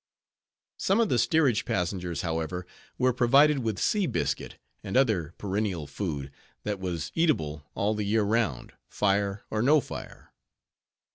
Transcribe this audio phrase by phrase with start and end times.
[0.77, 2.65] Some of the steerage passengers, however,
[2.97, 6.31] were provided with sea biscuit, and other perennial food,
[6.63, 10.33] that was eatable all the year round, fire or no fire.